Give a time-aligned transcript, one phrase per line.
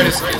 [0.00, 0.39] Greatest.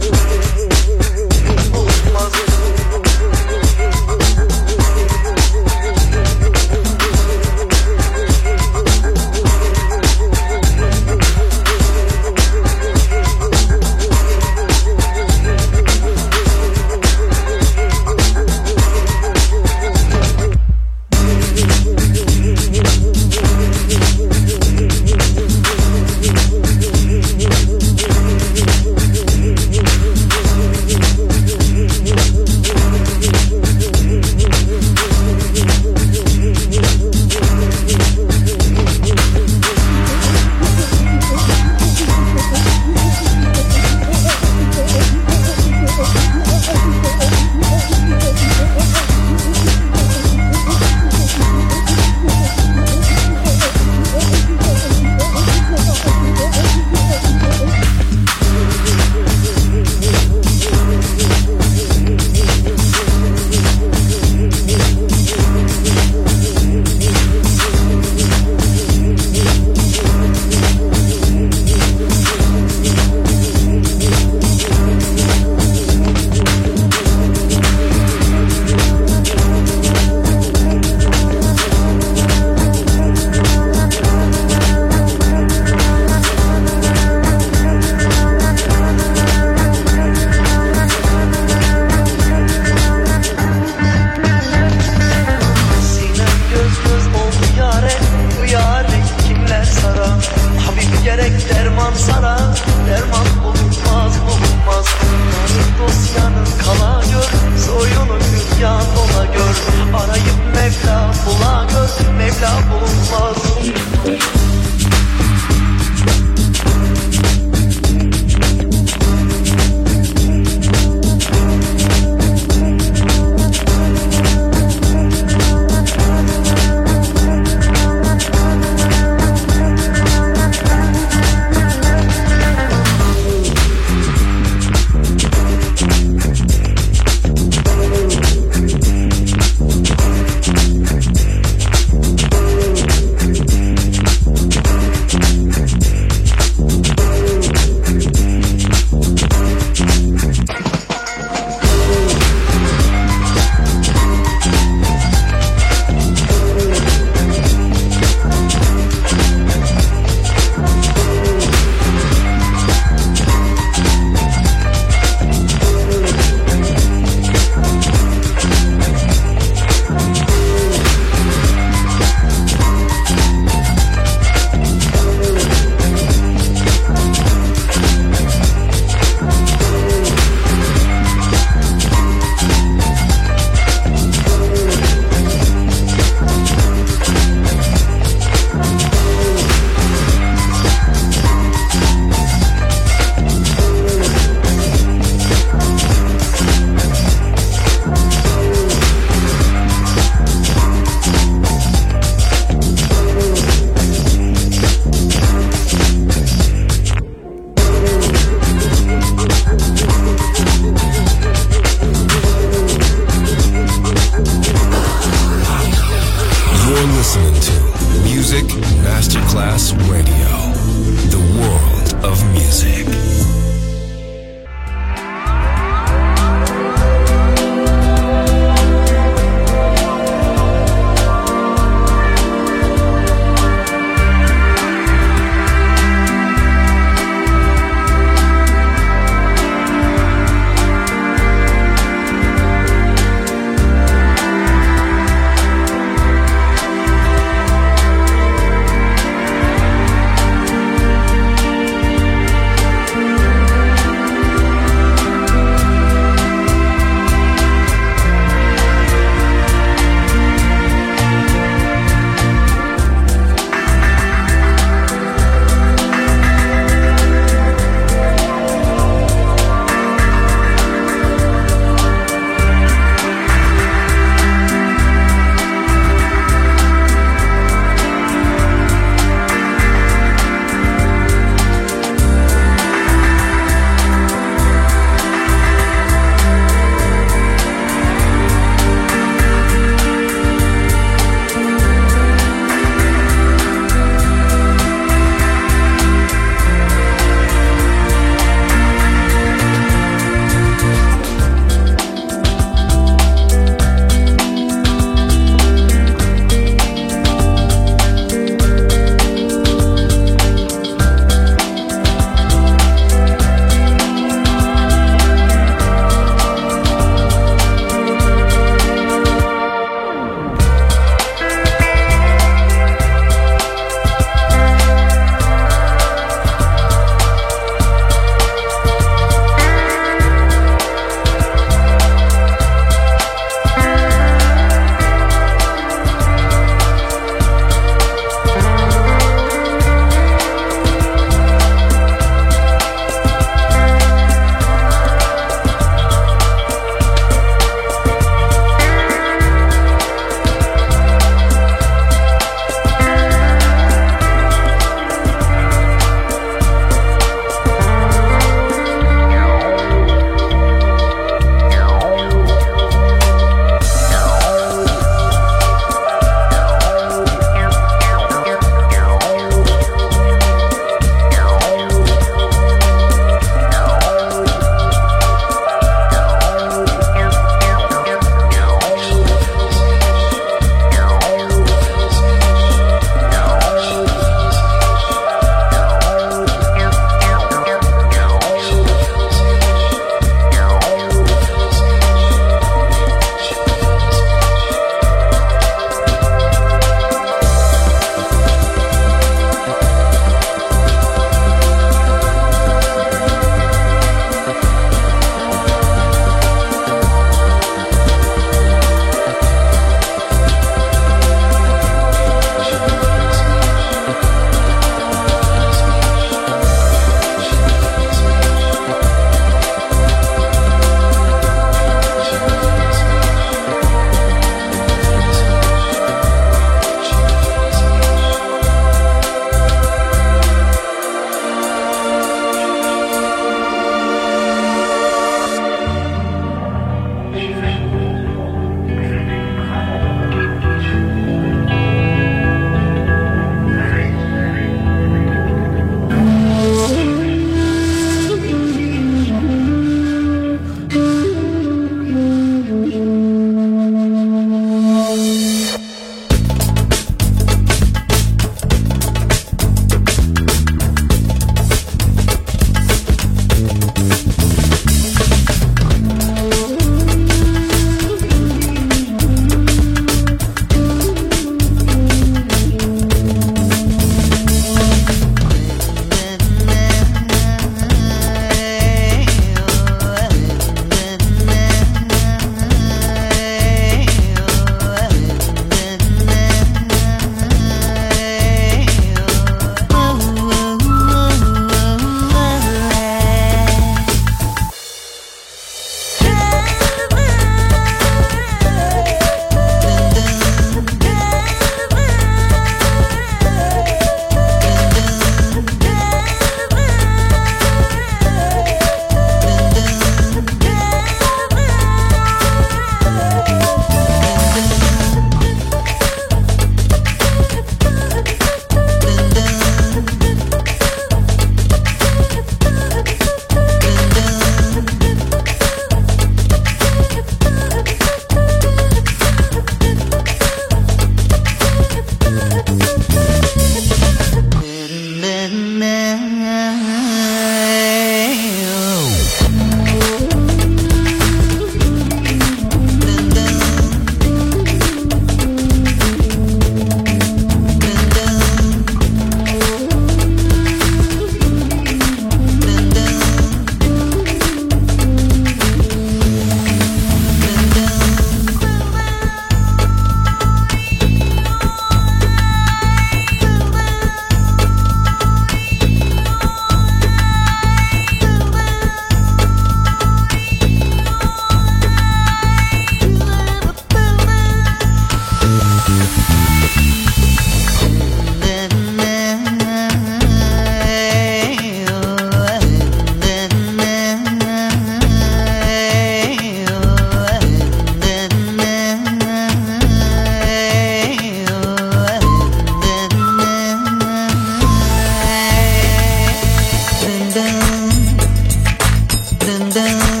[599.31, 600.00] and then